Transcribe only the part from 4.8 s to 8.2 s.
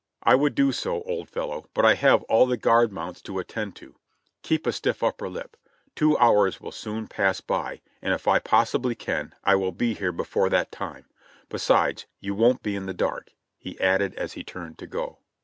upper lip! Two hours will soon pass by, and